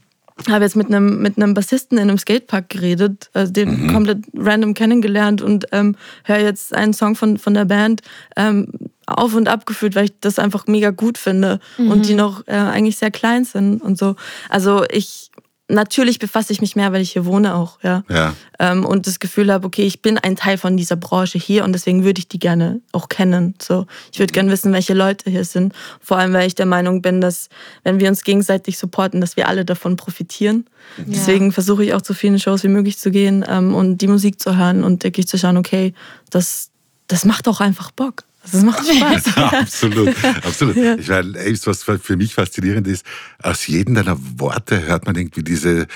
[0.49, 3.93] habe jetzt mit einem mit einem Bassisten in einem Skatepark geredet, also den mhm.
[3.93, 8.01] komplett random kennengelernt und ähm, höre jetzt einen Song von von der Band
[8.35, 8.71] ähm,
[9.07, 11.91] auf und ab gefühlt, weil ich das einfach mega gut finde mhm.
[11.91, 14.15] und die noch äh, eigentlich sehr klein sind und so.
[14.49, 15.26] Also ich
[15.69, 18.03] natürlich befasse ich mich mehr, weil ich hier wohne auch, ja.
[18.09, 18.33] ja.
[18.59, 21.73] Ähm, und das Gefühl habe, okay, ich bin ein Teil von dieser Branche hier und
[21.73, 23.55] deswegen würde ich die gerne auch kennen.
[23.61, 25.73] So, ich würde gerne wissen, welche Leute hier sind.
[26.01, 27.49] Vor allem, weil ich der Meinung bin, dass
[27.83, 30.65] wenn wir uns gegenseitig supporten, dass wir alle davon profitieren.
[30.97, 31.03] Ja.
[31.07, 34.39] Deswegen versuche ich auch zu vielen Shows wie möglich zu gehen ähm, und die Musik
[34.39, 35.93] zu hören und wirklich zu schauen, okay,
[36.29, 36.69] das,
[37.07, 38.23] das macht auch einfach Bock.
[38.51, 39.35] Das macht Spaß.
[39.35, 40.75] Ja, absolut, absolut.
[40.75, 40.95] Ja.
[40.95, 41.33] Ich meine,
[41.65, 43.05] was für mich faszinierend ist,
[43.41, 45.87] aus jedem deiner Worte hört man irgendwie diese,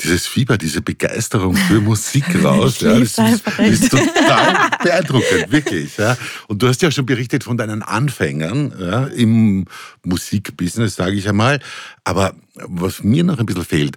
[0.00, 2.80] dieses Fieber, diese Begeisterung für Musik raus.
[2.80, 5.96] ja, das ist, ist, total beeindruckend, wirklich.
[5.96, 6.16] Ja.
[6.48, 9.66] Und du hast ja schon berichtet von deinen Anfängern ja, im
[10.04, 11.60] Musikbusiness, sage ich einmal.
[12.04, 13.96] Aber was mir noch ein bisschen fehlt,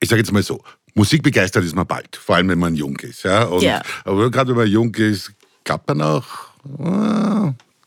[0.00, 0.62] ich sage jetzt mal so,
[0.94, 3.22] Musik begeistert ist man bald, vor allem wenn man jung ist.
[3.22, 3.44] Ja?
[3.44, 3.82] Und, yeah.
[4.04, 5.32] Aber gerade wenn man jung ist,
[5.64, 6.47] klappt man auch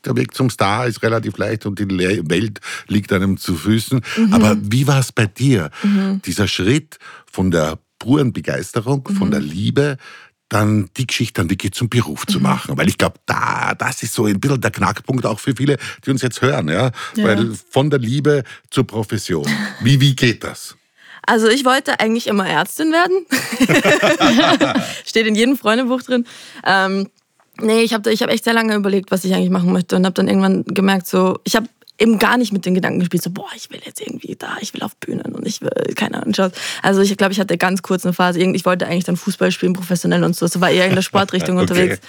[0.04, 4.00] der Weg zum Star ist relativ leicht und die Welt liegt einem zu Füßen.
[4.16, 4.34] Mhm.
[4.34, 5.70] Aber wie war es bei dir?
[5.82, 6.22] Mhm.
[6.24, 6.98] Dieser Schritt
[7.30, 9.16] von der puren Begeisterung, mhm.
[9.16, 9.96] von der Liebe,
[10.48, 12.44] dann die Geschichte dann wirklich zum Beruf zu mhm.
[12.44, 12.76] machen.
[12.76, 16.10] Weil ich glaube, da, das ist so ein bisschen der Knackpunkt auch für viele, die
[16.10, 16.68] uns jetzt hören.
[16.68, 16.90] Ja?
[17.16, 17.24] ja.
[17.24, 19.46] Weil von der Liebe zur Profession.
[19.80, 20.76] Wie, wie geht das?
[21.24, 23.24] Also ich wollte eigentlich immer Ärztin werden.
[25.06, 26.26] Steht in jedem Freundebuch drin.
[26.66, 27.08] Ähm,
[27.60, 30.04] Nee, ich habe ich hab echt sehr lange überlegt, was ich eigentlich machen möchte und
[30.04, 33.30] habe dann irgendwann gemerkt, so, ich habe eben gar nicht mit den Gedanken gespielt, so,
[33.30, 36.34] boah, ich will jetzt irgendwie da, ich will auf Bühnen und ich will, keine Ahnung,
[36.82, 39.74] Also ich glaube, ich hatte ganz kurz eine Phase, ich wollte eigentlich dann Fußball spielen,
[39.74, 41.62] professionell und so, so war eher in der Sportrichtung okay.
[41.62, 42.00] unterwegs.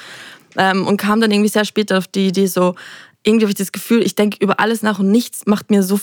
[0.55, 2.75] Ähm, und kam dann irgendwie sehr später auf die Idee, so,
[3.23, 5.99] irgendwie habe ich das Gefühl, ich denke über alles nach und nichts macht mir so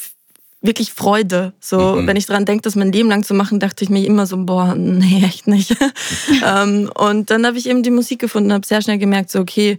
[0.63, 1.53] wirklich Freude.
[1.61, 2.07] So, mhm.
[2.07, 4.37] wenn ich daran denke, das mein Leben lang zu machen, dachte ich mir immer so,
[4.45, 5.77] boah, nee, echt nicht.
[6.47, 9.79] ähm, und dann habe ich eben die Musik gefunden, habe sehr schnell gemerkt, so, okay,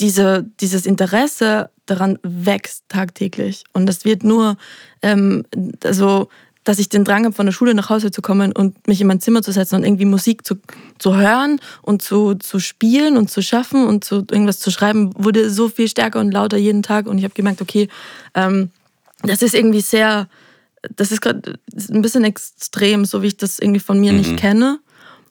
[0.00, 3.64] diese, dieses Interesse daran wächst tagtäglich.
[3.72, 4.56] Und das wird nur,
[5.02, 5.44] ähm,
[5.82, 6.28] also,
[6.62, 9.06] dass ich den Drang habe, von der Schule nach Hause zu kommen und mich in
[9.06, 10.56] mein Zimmer zu setzen und irgendwie Musik zu,
[10.98, 15.50] zu hören und zu, zu spielen und zu schaffen und zu irgendwas zu schreiben, wurde
[15.50, 17.06] so viel stärker und lauter jeden Tag.
[17.06, 17.88] Und ich habe gemerkt, okay,
[18.34, 18.70] ähm,
[19.22, 20.28] das ist irgendwie sehr,
[20.96, 21.58] das ist gerade
[21.90, 24.18] ein bisschen extrem, so wie ich das irgendwie von mir mhm.
[24.18, 24.80] nicht kenne.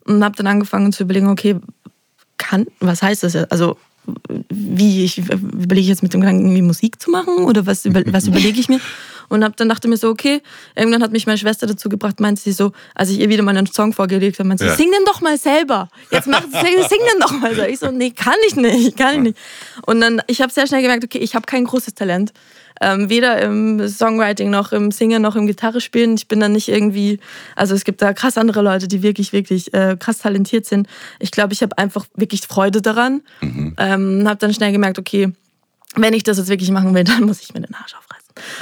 [0.06, 1.58] Und habe dann angefangen zu überlegen, okay,
[2.38, 3.52] kann, was heißt das jetzt?
[3.52, 3.78] Also,
[4.50, 8.02] wie, ich überlege ich jetzt mit dem Gedanken, irgendwie Musik zu machen oder was, über,
[8.06, 8.80] was überlege ich mir?
[9.30, 10.42] Und hab, dann dachte mir so, okay,
[10.76, 13.58] irgendwann hat mich meine Schwester dazu gebracht, meinte sie so, als ich ihr wieder mal
[13.58, 14.76] einen Song vorgelegt habe, meinte sie, ja.
[14.76, 15.90] sing den doch mal selber.
[16.12, 17.70] Jetzt mach, sing, sing den doch mal.
[17.70, 19.38] Ich so, nee, kann ich nicht, kann ich nicht.
[19.86, 22.32] Und dann, ich habe sehr schnell gemerkt, okay, ich habe kein großes Talent.
[22.82, 26.16] Ähm, weder im Songwriting noch im Singen noch im Gitarre spielen.
[26.16, 27.20] Ich bin da nicht irgendwie,
[27.56, 30.88] also es gibt da krass andere Leute, die wirklich, wirklich äh, krass talentiert sind.
[31.20, 33.22] Ich glaube, ich habe einfach wirklich Freude daran.
[33.42, 33.76] Mhm.
[33.78, 35.32] Ähm, habe dann schnell gemerkt, okay,
[35.96, 38.17] wenn ich das jetzt wirklich machen will, dann muss ich mir den Arsch aufreißen.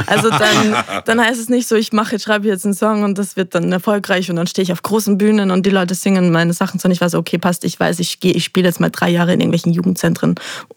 [0.08, 3.36] Also dann, dann heißt es nicht so, ich mache, schreibe jetzt einen Song und das
[3.36, 6.54] wird dann erfolgreich und dann stehe ich auf großen Bühnen und die Leute singen meine
[6.54, 9.10] Sachen, sondern ich weiß, okay, passt, ich weiß, ich gehe, ich spiele jetzt mal drei
[9.10, 10.36] Jahre in irgendwelchen Jugendzentren,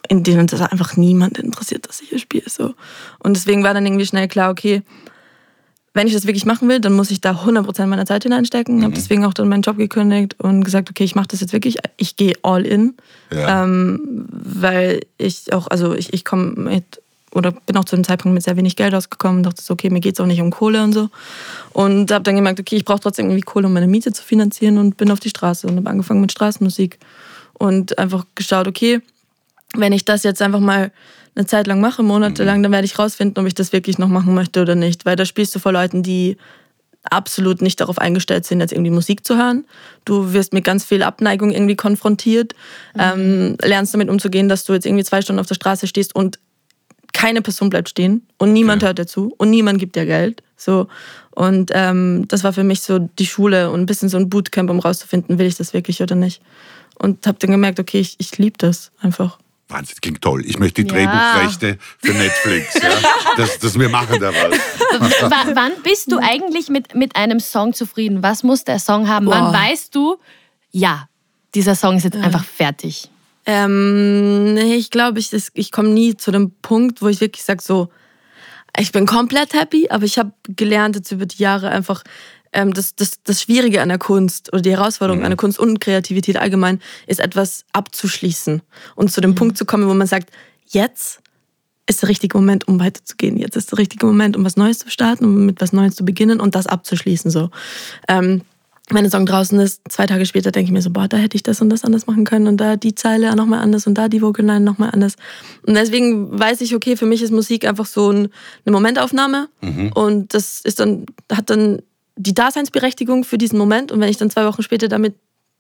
[0.09, 2.45] in denen das einfach niemand interessiert, dass ich hier spiele.
[2.49, 2.75] So.
[3.19, 4.83] Und deswegen war dann irgendwie schnell klar, okay,
[5.99, 8.77] wenn ich das wirklich machen will, dann muss ich da 100% meiner Zeit hineinstecken.
[8.77, 8.83] Mhm.
[8.85, 11.79] Habe deswegen auch dann meinen Job gekündigt und gesagt, okay, ich mache das jetzt wirklich,
[11.97, 12.95] ich gehe all in.
[13.33, 13.65] Ja.
[13.65, 17.03] Ähm, weil ich auch, also ich, ich komme mit
[17.35, 19.91] oder bin auch zu dem Zeitpunkt mit sehr wenig Geld ausgekommen und dachte so, okay,
[19.91, 21.09] mir geht es auch nicht um Kohle und so.
[21.73, 24.79] Und habe dann gemerkt, okay, ich brauche trotzdem irgendwie Kohle, um meine Miete zu finanzieren
[24.79, 26.99] und bin auf die Straße und habe angefangen mit Straßenmusik
[27.55, 29.01] und einfach geschaut, okay,
[29.75, 30.91] wenn ich das jetzt einfach mal
[31.35, 34.35] eine Zeit lang mache, monatelang, dann werde ich rausfinden, ob ich das wirklich noch machen
[34.35, 35.07] möchte oder nicht.
[35.07, 36.37] Weil da spielst du vor Leuten, die
[37.05, 39.65] absolut nicht darauf eingestellt sind, jetzt irgendwie Musik zu hören.
[40.05, 42.55] Du wirst mit ganz viel Abneigung irgendwie konfrontiert,
[42.95, 43.01] mhm.
[43.01, 46.39] ähm, lernst damit umzugehen, dass du jetzt irgendwie zwei Stunden auf der Straße stehst und
[47.13, 48.89] keine Person bleibt stehen und niemand okay.
[48.89, 50.43] hört dazu und niemand gibt dir Geld.
[50.57, 50.89] So.
[51.31, 54.71] Und ähm, das war für mich so die Schule und ein bisschen so ein Bootcamp,
[54.71, 56.43] um rauszufinden, will ich das wirklich oder nicht.
[56.99, 59.39] Und habe dann gemerkt, okay, ich, ich liebe das einfach.
[59.69, 60.45] Wahnsinn, das klingt toll.
[60.47, 60.95] Ich möchte die ja.
[60.95, 62.75] Drehbuchrechte für Netflix.
[62.75, 62.91] Ja?
[63.37, 64.59] Das, das wir machen da was.
[64.99, 68.23] W wann bist du eigentlich mit, mit einem Song zufrieden?
[68.23, 69.27] Was muss der Song haben?
[69.27, 69.35] Boah.
[69.35, 70.17] Wann weißt du,
[70.71, 71.09] ja,
[71.55, 72.23] dieser Song ist jetzt ja.
[72.23, 73.11] einfach fertig?
[73.49, 77.89] Ähm, ich glaube, ich, ich komme nie zu dem Punkt, wo ich wirklich sage, so,
[78.79, 82.05] ich bin komplett happy, aber ich habe gelernt jetzt über die Jahre einfach,
[82.53, 85.25] ähm, das, das, das Schwierige an der Kunst oder die Herausforderung mhm.
[85.25, 88.61] an der Kunst und Kreativität allgemein ist etwas abzuschließen
[88.97, 89.37] und zu dem mhm.
[89.37, 90.31] Punkt zu kommen, wo man sagt,
[90.67, 91.23] jetzt
[91.87, 93.39] ist der richtige Moment, um weiterzugehen.
[93.39, 96.05] Jetzt ist der richtige Moment, um was Neues zu starten, um mit was Neues zu
[96.05, 97.31] beginnen und das abzuschließen.
[97.31, 97.49] So.
[98.09, 98.43] Ähm,
[98.91, 101.37] wenn ein Song draußen ist, zwei Tage später denke ich mir so, boah, da hätte
[101.37, 104.09] ich das und das anders machen können und da die Zeile nochmal anders und da
[104.09, 105.17] die Vocal nochmal anders.
[105.67, 108.31] Und deswegen weiß ich, okay, für mich ist Musik einfach so eine
[108.65, 109.93] Momentaufnahme mhm.
[109.95, 111.83] und das ist dann, hat dann
[112.17, 115.15] die Daseinsberechtigung für diesen Moment und wenn ich dann zwei Wochen später damit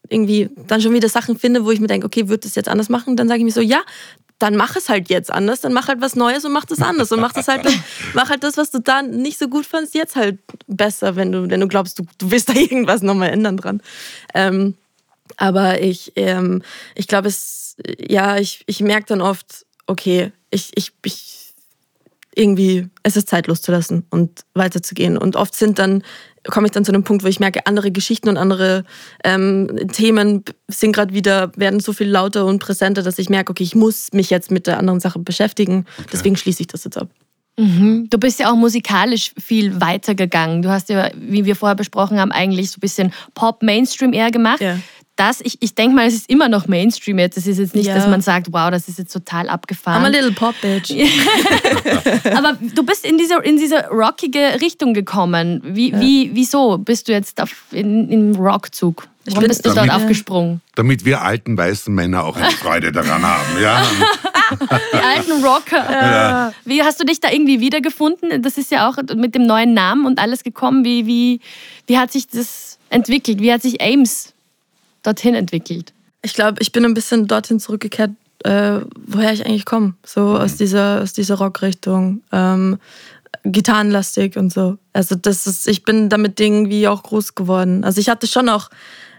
[0.09, 2.88] irgendwie dann schon wieder Sachen finde, wo ich mir denke, okay, würde das jetzt anders
[2.88, 3.83] machen, dann sage ich mir so, ja,
[4.38, 7.11] dann mach es halt jetzt anders, dann mach halt was Neues und mach das anders
[7.11, 7.66] und mach das halt,
[8.14, 11.51] mach halt das, was du da nicht so gut fandst, jetzt halt besser, wenn du,
[11.51, 13.83] wenn du glaubst, du, du willst da irgendwas nochmal ändern dran.
[14.35, 14.74] Ähm,
[15.37, 16.62] aber ich, ähm,
[16.94, 21.55] ich glaube, es, ja, ich, ich merke dann oft, okay, ich, ich, ich,
[22.35, 25.18] irgendwie, es ist Zeit loszulassen und weiterzugehen.
[25.18, 26.05] Und oft sind dann
[26.44, 28.85] komme ich dann zu einem Punkt, wo ich merke, andere Geschichten und andere
[29.24, 33.64] ähm, Themen sind gerade wieder, werden so viel lauter und präsenter, dass ich merke, okay,
[33.64, 35.87] ich muss mich jetzt mit der anderen Sache beschäftigen.
[35.98, 36.09] Okay.
[36.12, 37.09] Deswegen schließe ich das jetzt ab.
[37.59, 38.07] Mhm.
[38.09, 40.62] Du bist ja auch musikalisch viel weiter gegangen.
[40.62, 44.61] Du hast ja, wie wir vorher besprochen haben, eigentlich so ein bisschen Pop-Mainstream eher gemacht.
[44.61, 44.79] Ja
[45.19, 47.37] das, ich, ich denke mal, es ist immer noch Mainstream jetzt.
[47.37, 47.95] Es ist jetzt nicht, ja.
[47.97, 50.05] dass man sagt, wow, das ist jetzt total abgefahren.
[50.05, 50.93] I'm a little pop bitch.
[52.37, 55.61] Aber du bist in diese, in diese rockige Richtung gekommen.
[55.65, 56.01] Wie, ja.
[56.01, 59.09] wie, wieso bist du jetzt auf, in, im Rockzug?
[59.27, 60.61] Warum bist du damit, dort aufgesprungen?
[60.77, 63.61] Damit wir alten weißen Männer auch eine Freude daran haben.
[63.61, 63.85] Ja?
[64.93, 65.85] Die alten Rocker.
[65.91, 66.53] Ja.
[66.65, 68.41] Wie hast du dich da irgendwie wiedergefunden?
[68.41, 70.85] Das ist ja auch mit dem neuen Namen und alles gekommen.
[70.85, 71.41] Wie, wie,
[71.89, 73.41] wie hat sich das entwickelt?
[73.41, 74.33] Wie hat sich Ames
[75.09, 75.92] dorthin entwickelt?
[76.23, 78.11] Ich glaube, ich bin ein bisschen dorthin zurückgekehrt,
[78.44, 79.94] äh, woher ich eigentlich komme.
[80.05, 80.37] So mhm.
[80.37, 82.23] aus dieser, aus dieser Rockrichtung.
[82.33, 82.79] Ähm,
[83.44, 84.79] gitarrenlastig und so.
[84.92, 87.85] Also das ist, ich bin damit irgendwie auch groß geworden.
[87.85, 88.68] Also ich hatte schon auch,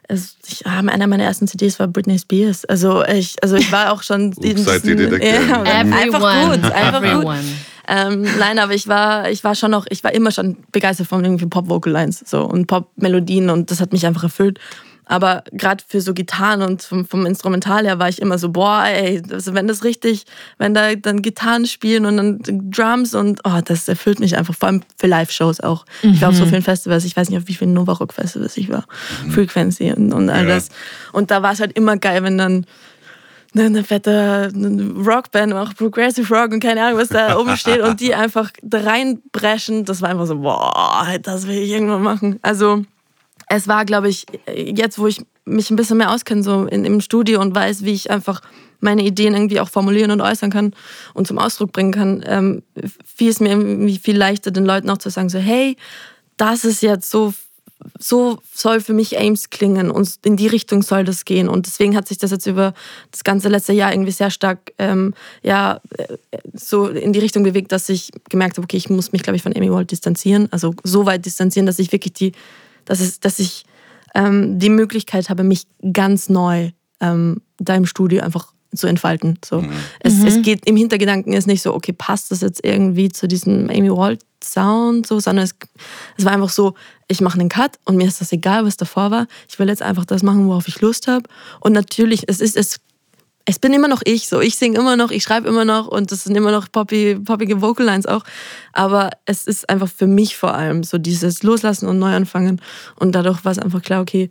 [0.07, 2.65] also ich, ah, einer meiner ersten CDs war Britney Spears.
[2.65, 7.21] Also ich, also ich war auch schon Ups, diesen, seid ihr ja, einfach gut, einfach
[7.21, 7.35] gut.
[7.87, 11.23] Ähm, nein, aber ich war, ich war schon noch, ich war immer schon begeistert von
[11.25, 14.59] irgendwie Pop-Vocal-Lines so, und Pop-Melodien und das hat mich einfach erfüllt.
[15.09, 18.83] Aber gerade für so Gitarren und vom, vom, Instrumental her war ich immer so, boah,
[18.85, 20.25] ey, also wenn das richtig,
[20.59, 24.67] wenn da dann Gitarren spielen und dann Drums und oh, das erfüllt mich einfach, vor
[24.67, 25.87] allem für Live-Shows auch.
[26.03, 26.13] Mhm.
[26.13, 26.49] Ich war auf so mhm.
[26.49, 28.85] vielen Festivals, ich weiß nicht, auf wie vielen Nova Rock Festivals ich war,
[29.25, 29.31] mhm.
[29.31, 30.55] Frequency und, und all ja.
[30.55, 30.69] das.
[31.11, 32.67] Und da war es halt immer geil, wenn dann
[33.57, 34.51] eine fette
[35.03, 38.81] Rockband, auch Progressive Rock und keine Ahnung, was da oben steht und die einfach da
[38.81, 39.85] reinbrechen.
[39.85, 42.37] Das war einfach so, boah, das will ich irgendwann machen.
[42.43, 42.83] Also
[43.49, 47.01] es war, glaube ich, jetzt, wo ich mich ein bisschen mehr auskenne, so in, im
[47.01, 48.41] Studio und weiß, wie ich einfach
[48.79, 50.73] meine Ideen irgendwie auch formulieren und äußern kann
[51.13, 52.63] und zum Ausdruck bringen kann, ähm,
[53.03, 55.75] fiel es mir irgendwie viel leichter, den Leuten auch zu sagen, so, hey,
[56.37, 57.33] das ist jetzt so
[57.97, 61.47] so soll für mich Ames klingen und in die Richtung soll das gehen.
[61.47, 62.73] Und deswegen hat sich das jetzt über
[63.09, 66.17] das ganze letzte Jahr irgendwie sehr stark ähm, ja, äh,
[66.53, 69.43] so in die Richtung bewegt, dass ich gemerkt habe, okay, ich muss mich, glaube ich,
[69.43, 70.49] von Amy Walt distanzieren.
[70.51, 72.33] Also so weit distanzieren, dass ich wirklich die,
[72.89, 73.63] dass, es, dass ich
[74.15, 79.37] ähm, die Möglichkeit habe, mich ganz neu ähm, da im Studio einfach zu entfalten.
[79.45, 79.61] So.
[79.61, 79.71] Mhm.
[79.99, 80.25] Es, mhm.
[80.25, 83.91] es geht im Hintergedanken ist nicht so, okay, passt das jetzt irgendwie zu diesem Amy
[83.91, 85.55] Walt Sound, so, sondern es,
[86.17, 86.73] es war einfach so,
[87.07, 89.27] ich mache einen Cut und mir ist das egal, was davor war.
[89.47, 91.29] Ich will jetzt einfach das machen, worauf ich Lust habe.
[91.59, 92.79] Und natürlich, es ist es
[93.49, 96.11] es bin immer noch ich, so ich singe immer noch, ich schreibe immer noch und
[96.11, 98.23] das sind immer noch poppy, poppige Vocal Lines auch.
[98.73, 102.61] Aber es ist einfach für mich vor allem so dieses Loslassen und Neuanfangen.
[102.95, 104.29] Und dadurch war es einfach klar, okay,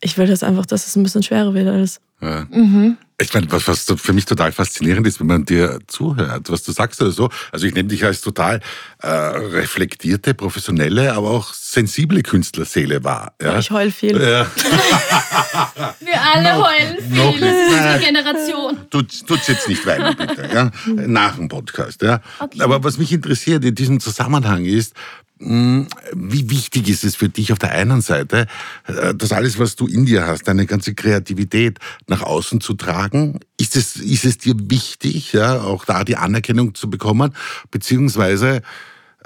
[0.00, 2.00] ich will das einfach, dass es ein bisschen schwerer wird alles.
[2.20, 2.46] Ja.
[2.50, 2.98] Mhm.
[3.20, 6.70] Ich meine, was, was für mich total faszinierend ist, wenn man dir zuhört, was du
[6.70, 7.30] sagst oder so.
[7.50, 8.60] Also ich nehme dich als total
[9.02, 13.34] äh, reflektierte, professionelle, aber auch sensible Künstlerseele wahr.
[13.42, 13.58] Ja?
[13.58, 14.22] Ich heul viel.
[14.22, 14.46] Ja.
[15.98, 17.40] Wir alle no, heulen viel.
[17.40, 18.67] Das ist unsere Generation.
[18.90, 20.48] Tut, tut's jetzt nicht weinen, bitte.
[20.52, 20.70] Ja?
[20.86, 22.02] Nach dem Podcast.
[22.02, 22.20] Ja?
[22.38, 22.60] Okay.
[22.60, 24.94] Aber was mich interessiert in diesem Zusammenhang ist,
[25.40, 28.46] hm, wie wichtig ist es für dich auf der einen Seite,
[28.86, 33.38] äh, das alles, was du in dir hast, deine ganze Kreativität nach außen zu tragen?
[33.56, 37.34] Ist es, ist es dir wichtig, ja, auch da die Anerkennung zu bekommen?
[37.70, 38.62] Beziehungsweise,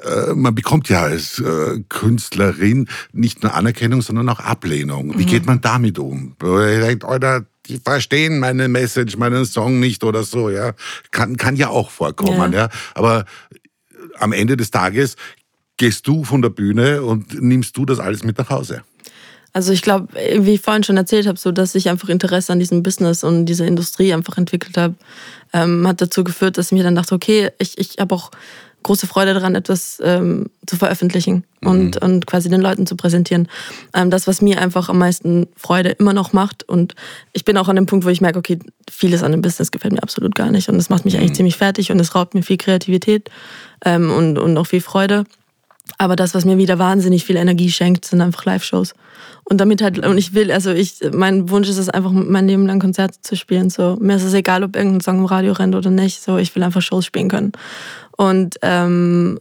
[0.03, 5.19] äh, man bekommt ja als äh, Künstlerin nicht nur Anerkennung, sondern auch Ablehnung.
[5.19, 5.29] Wie mhm.
[5.29, 6.37] geht man damit um?
[6.41, 10.73] Denkt, Alter, die verstehen meine Message, meinen Song nicht oder so, ja.
[11.11, 12.63] Kann, kann ja auch vorkommen, ja.
[12.63, 12.69] ja.
[12.95, 13.25] Aber
[14.19, 15.17] am Ende des Tages
[15.77, 18.83] gehst du von der Bühne und nimmst du das alles mit nach Hause?
[19.53, 22.59] Also ich glaube, wie ich vorhin schon erzählt habe, so dass ich einfach Interesse an
[22.59, 24.95] diesem Business und dieser Industrie einfach entwickelt habe,
[25.53, 28.31] ähm, hat dazu geführt, dass ich mir dann dachte, okay, ich, ich habe auch
[28.83, 32.09] große Freude daran, etwas ähm, zu veröffentlichen und, mhm.
[32.09, 33.49] und quasi den Leuten zu präsentieren.
[33.95, 36.69] Ähm, das, was mir einfach am meisten Freude immer noch macht.
[36.69, 36.95] Und
[37.33, 38.59] ich bin auch an dem Punkt, wo ich merke, okay,
[38.91, 40.69] vieles an dem Business gefällt mir absolut gar nicht.
[40.69, 41.21] Und das macht mich mhm.
[41.21, 43.31] eigentlich ziemlich fertig und es raubt mir viel Kreativität
[43.85, 45.25] ähm, und, und auch viel Freude.
[45.99, 48.95] Aber das, was mir wieder wahnsinnig viel Energie schenkt, sind einfach Live-Shows.
[49.45, 52.67] Und damit halt, und ich will, also ich, mein Wunsch ist es einfach, mein Leben
[52.67, 53.71] lang Konzerte zu spielen.
[53.71, 56.23] So, mir ist es egal, ob irgendein Song im Radio rennt oder nicht.
[56.23, 57.53] So, ich will einfach Shows spielen können.
[58.17, 59.39] Und ähm,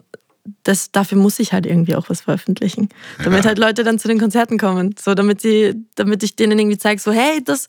[0.63, 2.89] das, dafür muss ich halt irgendwie auch was veröffentlichen.
[3.23, 3.49] Damit ja.
[3.49, 4.95] halt Leute dann zu den Konzerten kommen.
[4.99, 7.67] So, damit sie, damit ich denen irgendwie zeige, so, hey, das,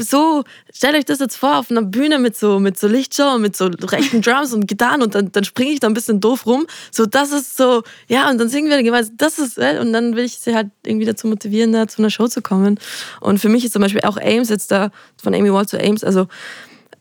[0.00, 3.42] so, stellt euch das jetzt vor auf einer Bühne mit so, mit so Lichtshow und
[3.42, 6.46] mit so rechten Drums und Gitarren und dann, dann springe ich da ein bisschen doof
[6.46, 6.66] rum.
[6.90, 10.16] So, das ist so, ja, und dann singen wir gemeinsam, das ist, äh, und dann
[10.16, 12.78] will ich sie halt irgendwie dazu motivieren, da zu einer Show zu kommen.
[13.20, 14.90] Und für mich ist zum Beispiel auch Ames jetzt da,
[15.22, 16.26] von Amy Wall zu Ames, also,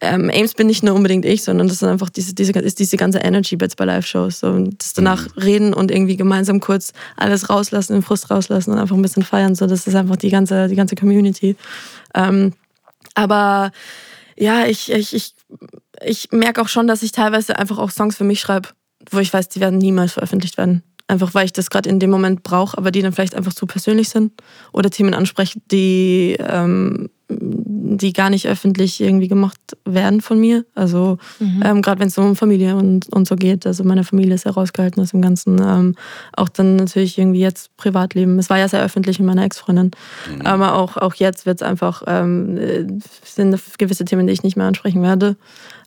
[0.04, 2.98] ähm, Ames bin nicht nur unbedingt ich, sondern das ist einfach diese, diese, ist diese
[2.98, 4.42] ganze Energy jetzt bei Live-Shows.
[4.42, 5.42] So, und das danach mhm.
[5.42, 9.56] reden und irgendwie gemeinsam kurz alles rauslassen, den Frust rauslassen und einfach ein bisschen feiern.
[9.56, 11.56] So, das ist einfach die ganze, die ganze Community.
[12.14, 12.54] Ähm,
[13.16, 13.72] aber
[14.36, 15.36] ja, ich, ich, ich,
[16.04, 18.70] ich merke auch schon, dass ich teilweise einfach auch Songs für mich schreibe,
[19.10, 20.84] wo ich weiß, die werden niemals veröffentlicht werden.
[21.08, 23.66] Einfach weil ich das gerade in dem Moment brauche, aber die dann vielleicht einfach zu
[23.66, 24.34] persönlich sind
[24.72, 27.10] oder Themen ansprechen, die ähm,
[27.98, 30.66] die gar nicht öffentlich irgendwie gemacht werden von mir.
[30.76, 31.62] Also mhm.
[31.64, 33.66] ähm, gerade wenn es um Familie und, und so geht.
[33.66, 35.62] Also meine Familie ist herausgehalten aus dem Ganzen.
[35.62, 35.96] Ähm,
[36.36, 38.38] auch dann natürlich irgendwie jetzt Privatleben.
[38.40, 39.92] Es war ja sehr öffentlich mit meiner Ex-Freundin.
[40.30, 40.46] Mhm.
[40.46, 44.68] Aber auch, auch jetzt wird es einfach, ähm, sind gewisse Themen, die ich nicht mehr
[44.68, 45.36] ansprechen werde.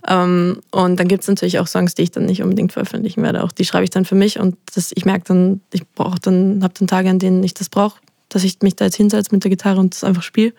[0.09, 3.43] Ähm, und dann gibt es natürlich auch Songs, die ich dann nicht unbedingt veröffentlichen werde.
[3.43, 6.63] Auch die schreibe ich dann für mich und das, ich merke dann, ich brauche dann,
[6.63, 9.45] habe dann Tage, an denen ich das brauche, dass ich mich da jetzt hinsetze mit
[9.45, 10.53] der Gitarre und das einfach spiele.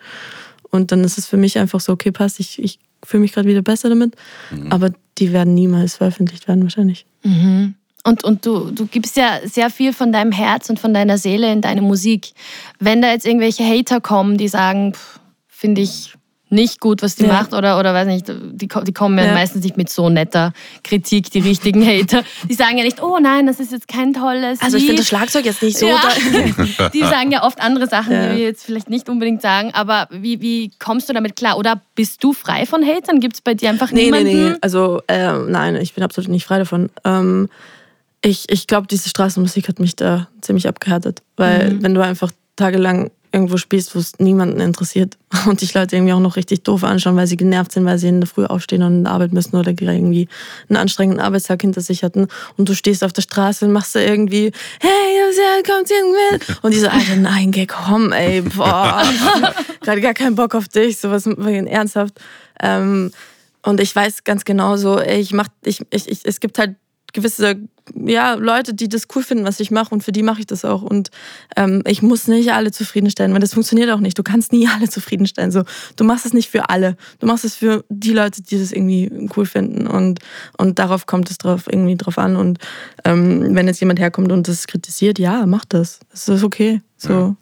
[0.70, 3.48] Und dann ist es für mich einfach so, okay, passt, ich, ich fühle mich gerade
[3.48, 4.14] wieder besser damit.
[4.50, 4.72] Mhm.
[4.72, 7.06] Aber die werden niemals veröffentlicht werden, wahrscheinlich.
[7.22, 7.74] Mhm.
[8.04, 11.52] Und, und du, du gibst ja sehr viel von deinem Herz und von deiner Seele
[11.52, 12.32] in deine Musik.
[12.78, 14.94] Wenn da jetzt irgendwelche Hater kommen, die sagen,
[15.48, 16.14] finde ich
[16.50, 17.32] nicht gut, was die ja.
[17.32, 21.30] macht oder, oder weiß nicht, die, die kommen ja, meistens nicht mit so netter Kritik,
[21.30, 22.22] die richtigen Hater.
[22.48, 25.08] Die sagen ja nicht, oh nein, das ist jetzt kein tolles Also ich finde das
[25.08, 25.86] Schlagzeug jetzt nicht so.
[25.86, 26.00] Ja.
[26.94, 30.40] die sagen ja oft andere Sachen, die wir jetzt vielleicht nicht unbedingt sagen, aber wie,
[30.40, 31.58] wie kommst du damit klar?
[31.58, 33.20] Oder bist du frei von Hatern?
[33.20, 34.26] Gibt es bei dir einfach nee, niemanden?
[34.28, 36.90] Nee, nee, also äh, nein, ich bin absolut nicht frei davon.
[37.04, 37.48] Ähm,
[38.22, 41.82] ich ich glaube, diese Straßenmusik hat mich da ziemlich abgehärtet, weil mhm.
[41.82, 46.20] wenn du einfach tagelang irgendwo spielst, wo es niemanden interessiert und dich Leute irgendwie auch
[46.20, 48.98] noch richtig doof anschauen, weil sie genervt sind, weil sie in der Früh aufstehen und
[48.98, 50.28] in der Arbeit müssen oder irgendwie
[50.68, 52.28] einen anstrengenden Arbeitstag hinter sich hatten.
[52.56, 55.18] Und du stehst auf der Straße und machst da irgendwie, hey,
[55.62, 56.52] kommt irgendwie?
[56.62, 59.02] Und die so, Alter, nein, geh, komm, ey, boah,
[59.82, 62.14] gerade gar keinen Bock auf dich, sowas ernsthaft.
[62.60, 63.10] Ähm,
[63.62, 66.76] und ich weiß ganz genau so, ich mach, ich, ich, ich, es gibt halt
[67.12, 67.56] gewisse
[67.94, 70.64] ja, Leute, die das cool finden, was ich mache und für die mache ich das
[70.64, 70.82] auch.
[70.82, 71.10] Und
[71.56, 74.18] ähm, ich muss nicht alle zufriedenstellen, weil das funktioniert auch nicht.
[74.18, 75.50] Du kannst nie alle zufriedenstellen.
[75.50, 75.62] So,
[75.96, 76.96] du machst es nicht für alle.
[77.18, 79.86] Du machst es für die Leute, die das irgendwie cool finden.
[79.86, 80.20] Und,
[80.56, 82.36] und darauf kommt es drauf, irgendwie drauf an.
[82.36, 82.58] Und
[83.04, 86.00] ähm, wenn jetzt jemand herkommt und das kritisiert, ja, mach das.
[86.10, 86.82] Das ist okay.
[86.96, 87.12] So.
[87.12, 87.36] Ja.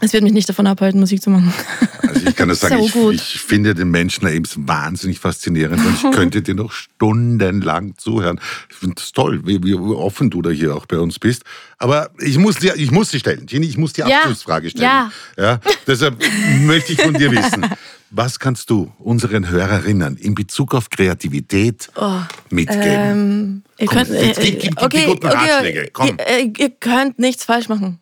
[0.00, 1.54] Es wird mich nicht davon abhalten, Musik zu machen.
[2.02, 5.94] Also ich kann das sagen, so ich, ich, finde den Menschen eben wahnsinnig faszinierend und
[5.94, 8.38] ich könnte dir noch stundenlang zuhören.
[8.68, 11.44] Ich finde es toll, wie, wie, offen du da hier auch bei uns bist.
[11.78, 13.46] Aber ich muss, dir, ich muss sie stellen.
[13.48, 14.18] Jenny, ich muss die ja.
[14.18, 14.84] Abschlussfrage stellen.
[14.84, 15.12] Ja.
[15.38, 15.60] ja.
[15.86, 16.22] Deshalb
[16.60, 17.64] möchte ich von dir wissen,
[18.10, 22.82] was kannst du unseren Hörerinnen in Bezug auf Kreativität oh, mitgeben?
[22.84, 25.88] Ähm, ihr Komm, könnt, jetzt, gib, gib, okay, die guten okay, Ratschläge.
[25.90, 26.18] Komm.
[26.18, 27.98] Ihr, ihr könnt nichts falsch machen.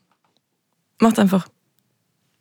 [0.99, 1.47] Macht einfach.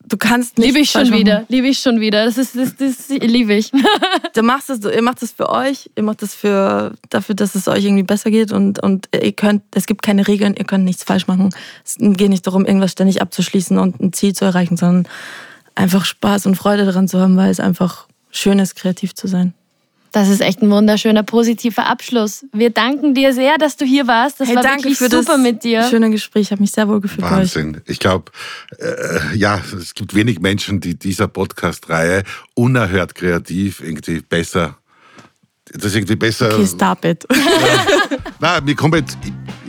[0.06, 0.68] Du kannst nicht.
[0.68, 1.46] Liebe ich schon wieder.
[1.48, 2.26] Liebe ich schon wieder.
[2.26, 3.72] Das ist, das, das liebe ich.
[4.34, 5.90] du machst das, ihr macht das für euch.
[5.96, 9.64] Ihr macht das für, dafür, dass es euch irgendwie besser geht und, und ihr könnt,
[9.74, 11.50] es gibt keine Regeln, ihr könnt nichts falsch machen.
[11.86, 15.08] Es geht nicht darum, irgendwas ständig abzuschließen und ein Ziel zu erreichen, sondern
[15.76, 19.54] einfach Spaß und Freude daran zu haben, weil es einfach schön ist, kreativ zu sein.
[20.14, 22.46] Das ist echt ein wunderschöner, positiver Abschluss.
[22.54, 24.40] Wir danken dir sehr, dass du hier warst.
[24.40, 25.84] Das hey, war wirklich super mit dir.
[25.90, 27.24] Schöne Gespräch, ich habe mich sehr wohl gefühlt.
[27.24, 27.82] Wahnsinn.
[27.88, 28.32] Ich glaube,
[28.78, 32.24] äh, ja, es gibt wenig Menschen, die dieser Podcast-Reihe
[32.54, 34.78] unerhört kreativ irgendwie besser
[35.72, 36.54] das ist irgendwie besser.
[36.54, 37.26] Okay, stop it.
[37.32, 38.18] Ja.
[38.40, 39.18] Nein, mir kommt jetzt,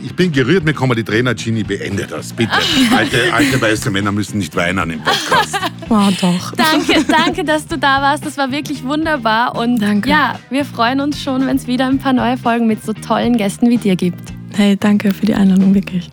[0.03, 2.51] ich bin gerührt, mir kommen die Trainer, Genie, beende das, bitte.
[2.95, 5.57] Alte, alte weiße Männer müssen nicht weinen im Podcast.
[5.89, 6.51] Oh, doch.
[6.51, 8.25] Danke, danke, dass du da warst.
[8.25, 9.55] Das war wirklich wunderbar.
[9.55, 10.09] Und danke.
[10.09, 13.37] ja, wir freuen uns schon, wenn es wieder ein paar neue Folgen mit so tollen
[13.37, 14.33] Gästen wie dir gibt.
[14.53, 16.09] Hey, danke für die Einladung, wirklich.